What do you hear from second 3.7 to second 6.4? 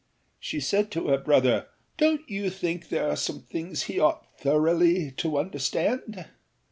he ought thoroughly to understand?